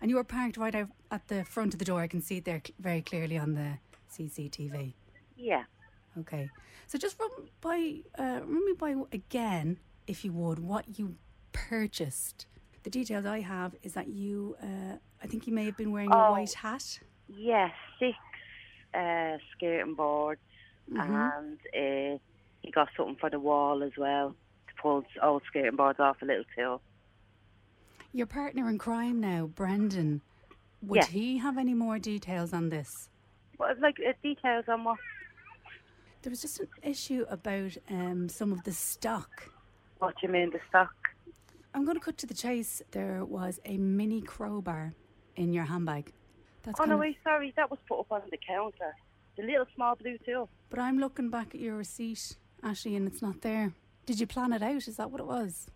[0.00, 2.00] And you were parked right out at the front of the door.
[2.00, 3.78] I can see it there very clearly on the
[4.10, 4.94] CCTV.
[5.36, 5.64] Yeah.
[6.18, 6.50] Okay.
[6.88, 11.16] So just run by, uh, run me by again, if you would, what you
[11.52, 12.46] purchased.
[12.82, 16.10] The details I have is that you, uh, I think you may have been wearing
[16.12, 16.32] a Oh.
[16.32, 16.98] white hat.
[17.28, 18.16] Yeah, six
[18.94, 20.40] uh, skirting boards,
[20.90, 21.32] Mhm.
[21.38, 21.58] and
[22.14, 22.18] uh,
[22.60, 24.34] he got something for the wall as well
[24.82, 26.80] to pull old skirting boards off a little tool.
[28.12, 30.20] Your partner in crime now, Brendan,
[30.82, 31.06] would Yeah.
[31.06, 33.08] he have any more details on this?
[33.56, 34.98] What, like uh, details on what?
[36.22, 39.50] There was just an issue about um, some of the stock.
[39.98, 40.92] What do you mean the stock?
[41.74, 42.82] I'm going to cut to the chase.
[42.90, 44.92] There was a mini crowbar
[45.36, 46.12] in your handbag.
[46.62, 48.94] That's oh no, wait, sorry, that was put up on the counter.
[49.36, 50.48] The little small blue tool.
[50.70, 53.72] But I'm looking back at your receipt, Ashley, and it's not there.
[54.06, 54.88] Did you plan it out?
[54.88, 55.68] Is that what it was?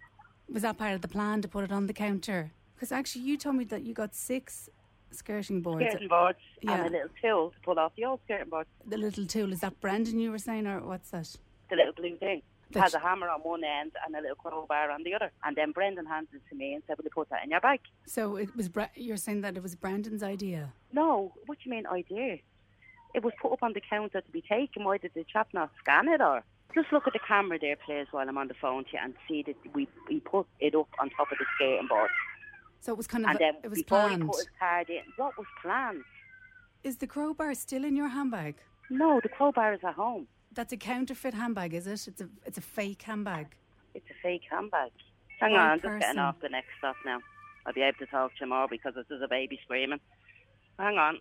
[0.52, 2.52] Was that part of the plan to put it on the counter?
[2.74, 4.68] Because actually, you told me that you got six
[5.10, 5.86] skirting boards.
[5.88, 6.72] Skirting boards Yeah.
[6.84, 8.66] and a little tool to pull off the old skirting board.
[8.86, 11.36] The little tool, is that Brendan you were saying, or what's that?
[11.70, 12.42] The little blue thing.
[12.70, 15.30] It has a hammer on one end and a little crowbar on the other.
[15.44, 17.60] And then Brendan handed it to me and said, Will you put that in your
[17.60, 17.78] bag?
[18.06, 18.68] So it was.
[18.68, 20.72] Bre- you're saying that it was Brendan's idea.
[20.92, 22.38] No, what do you mean idea?
[23.14, 24.82] It was put up on the counter to be taken.
[24.84, 26.42] Why did the chap not scan it or?
[26.76, 29.14] Just look at the camera there, please, while I'm on the phone to you and
[29.26, 32.10] see that we, we put it up on top of the skating board.
[32.80, 33.30] So it was kind of.
[33.30, 34.22] and then it was before planned.
[34.22, 36.04] he put his card in, what was planned?
[36.84, 38.56] Is the crowbar still in your handbag?
[38.90, 40.28] No, the crowbar is at home.
[40.52, 42.06] That's a counterfeit handbag, is it?
[42.08, 43.56] It's a it's a fake handbag.
[43.94, 44.90] It's a fake handbag.
[45.40, 47.20] Hang Right on, I'm just getting off the next stop now.
[47.64, 50.00] I'll be able to talk to you more because there's a baby screaming.
[50.78, 51.18] Hang on.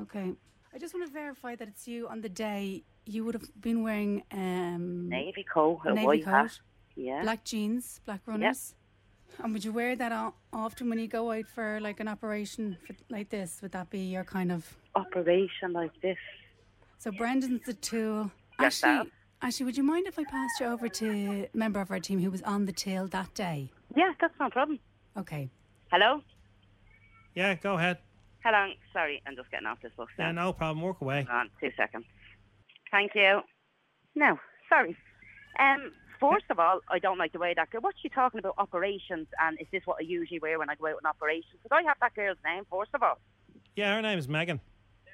[0.00, 0.32] Okay.
[0.74, 3.82] I just want to verify that it's you on the day you would have been
[3.82, 6.60] wearing um Navy coat, a navy white coat, hat.
[6.96, 7.22] Yeah.
[7.22, 8.74] black jeans, black runners.
[9.42, 12.96] And would you wear that often when you go out for like an operation for,
[13.08, 13.60] like this?
[13.62, 16.16] Would that be your kind of Operation like this.
[16.98, 18.32] So Brendan's the tool.
[18.58, 19.12] Yes, actually, Dad.
[19.42, 22.18] actually, would you mind if I passed you over to a member of our team
[22.20, 23.70] who was on the till that day?
[23.94, 24.80] Yeah, that's no problem.
[25.16, 25.48] Okay.
[25.92, 26.20] Hello?
[27.34, 27.98] Yeah, go ahead.
[28.92, 30.26] Sorry, I'm just getting off this bus now.
[30.26, 30.82] Yeah, no problem.
[30.84, 31.26] Work away.
[31.28, 32.04] Hang on, two seconds.
[32.90, 33.40] Thank you.
[34.14, 34.96] No, sorry.
[35.58, 37.80] Um, first of all, I don't like the way that girl.
[37.82, 39.26] What's she talking about operations?
[39.40, 41.58] And is this what I usually wear when I go out on operations?
[41.62, 42.64] Because I have that girl's name.
[42.70, 43.18] First of all,
[43.76, 44.60] Yeah, her name is Megan.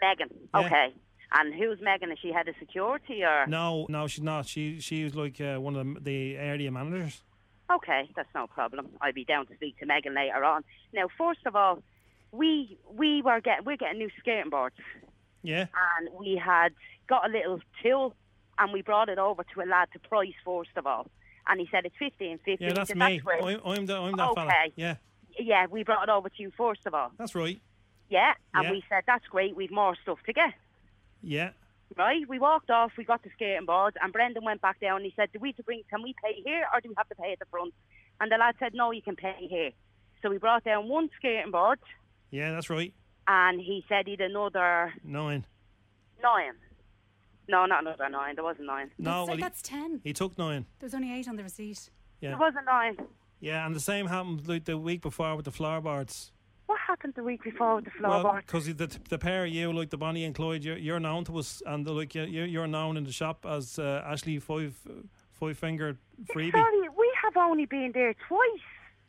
[0.01, 0.29] Megan.
[0.55, 0.61] Yeah.
[0.61, 0.95] Okay.
[1.37, 2.13] And who's Megan?
[2.13, 3.47] Is she head of security or?
[3.47, 4.47] No, no, she's not.
[4.47, 7.23] She she was like uh, one of the, the area managers.
[7.73, 8.91] Okay, that's no problem.
[9.01, 10.63] I'll be down to speak to Megan later on.
[10.93, 11.83] Now, first of all,
[12.35, 14.77] we we were getting we're getting new skating boards,
[15.43, 15.67] Yeah.
[15.97, 16.73] and we had
[17.07, 18.15] got a little tool,
[18.59, 21.07] and we brought it over to a lad to price first of all,
[21.47, 22.65] and he said it's fifteen fifty.
[22.65, 23.19] Yeah, that's said, me.
[23.19, 23.43] great.
[23.43, 24.41] I'm, I'm the I'm that Okay.
[24.41, 24.53] fella.
[24.77, 24.97] Yeah,
[25.39, 27.13] Yeah, we brought it over to you first of all.
[27.19, 27.61] that's right.
[28.11, 28.71] Yeah, and Yeah.
[28.73, 29.55] we said that's great.
[29.57, 30.55] We've more stuff to get.
[31.23, 31.51] Yeah.
[31.97, 32.93] Right, we walked off.
[32.99, 34.97] We got the skating boards, and Brendan went back down.
[34.97, 35.83] and He said, "Do we to bring?
[35.89, 37.73] Can we pay here, or do we have to pay at the front?"
[38.21, 39.71] And the lad said, "No, you can pay here."
[40.21, 41.79] So we brought down one skating board,
[42.35, 42.93] Yeah, that's right.
[43.29, 45.45] and he said he'd another Nine.
[46.23, 46.53] nine.
[47.49, 48.35] No, not another nine.
[48.37, 48.91] There wasn't nine.
[48.99, 50.01] No, that's, well, he- that's ten.
[50.03, 50.67] He took nine.
[50.79, 51.91] There was only eight on the receipt.
[52.21, 52.31] Yeah.
[52.31, 52.97] There wasn't nine.
[53.41, 56.33] Yeah, and the same happened like the week before with the flower floorboards.
[56.67, 58.47] What happened the week before with the Well, floorboard?
[58.47, 61.37] because the the pair of you, like the Bonnie and Clyde, you're, you're known to
[61.39, 64.75] us, and the, like you're, you're known in the shop as uh, Ashley Five
[65.33, 65.97] Five Finger
[66.35, 66.53] Freebie.
[66.53, 68.67] Sorry, we have only been there twice.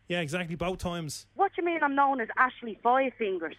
[0.08, 1.26] Yeah, exactly, both times.
[1.36, 3.56] What do you mean I'm known as Ashley Five Fingers?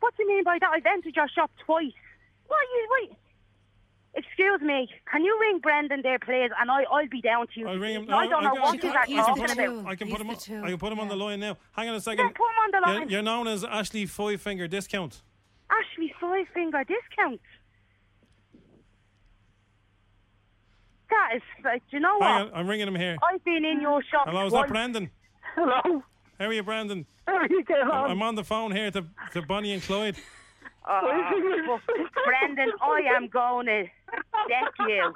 [0.00, 0.70] What do you mean by that?
[0.72, 1.92] I've entered your shop twice.
[2.46, 3.16] What you wait?
[4.12, 6.50] Excuse me, can you ring Brendan there, please?
[6.60, 7.68] And I, I'll be down to you.
[7.68, 8.12] I'll ring him.
[8.12, 9.86] I don't know I, what I, you I, are I, can talking put him, about.
[9.86, 10.30] I can put him.
[10.30, 11.56] On, I can put him on the line now.
[11.72, 12.34] Hang on a Yeah, second.
[12.34, 13.08] put him on the You're, line.
[13.08, 15.22] you're known as Ashley Five Finger Discount.
[15.70, 17.40] Ashley Five Finger discount.
[21.10, 22.28] That is, do you know what?
[22.28, 23.16] Hang I'm ringing him here.
[23.22, 24.62] I've been in your shop Hello, is twice.
[24.62, 25.10] that Brandon?
[25.54, 26.02] Hello.
[26.38, 27.04] How are you, Brandon?
[27.26, 28.10] How are you getting on?
[28.10, 30.16] I'm on the phone here to, to Bonnie and Clyde.
[30.86, 31.78] Ah, oh,
[32.24, 33.82] Brendan, I am going to
[34.48, 35.14] deck you.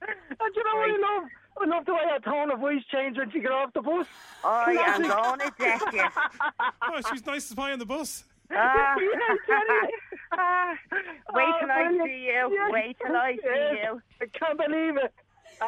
[0.00, 1.28] And you know what I love?
[1.58, 4.06] I love the way her tone of voice changed when she got off the bus.
[4.44, 6.04] I am going to deck you.
[6.82, 8.24] Oh, she's nice to pie on the bus.
[8.52, 8.94] Ah.
[9.48, 9.86] Yeah,
[10.32, 10.74] Ah.
[10.92, 12.08] Wait till Oh, I brilliant.
[12.08, 12.50] see you.
[12.52, 14.02] Yes, Wait till I see you.
[14.20, 15.12] I can't believe it.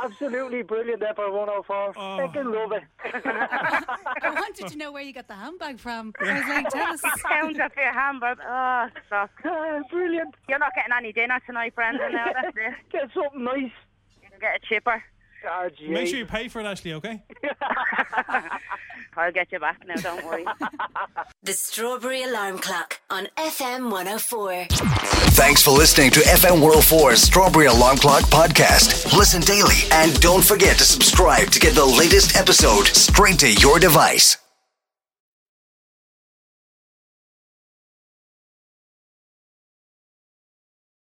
[0.05, 1.93] Absolutely brilliant there for 104.
[1.97, 2.19] Oh.
[2.27, 2.83] Fucking love it.
[3.15, 6.13] I wanted to know where you got the handbag from.
[6.21, 7.01] I was like, tell us.
[7.25, 8.43] Pounds off your hamburger.
[8.47, 9.31] Oh, stop.
[9.45, 10.35] Ah, brilliant.
[10.49, 12.13] You're not getting any dinner tonight, Brendan.
[12.13, 12.75] Now that's it.
[12.93, 13.73] Get something nice.
[14.23, 15.03] You can get a chipper.
[15.89, 16.93] Make sure you pay for it, Ashley.
[16.95, 17.23] Okay.
[19.19, 20.47] I'll get you back now, don't worry.
[21.43, 24.67] The Strawberry Alarm Clock on FM 104.
[25.35, 29.17] Thanks for listening to FM 104's Strawberry Alarm Clock podcast.
[29.17, 33.79] Listen daily and don't forget to subscribe to get the latest episode straight to your
[33.79, 34.37] device.